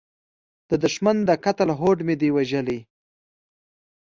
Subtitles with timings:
[0.69, 2.79] د دوښمن د قتل هوډ مې دی وژلی